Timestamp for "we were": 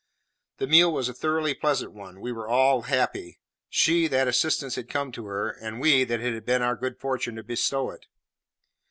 2.21-2.47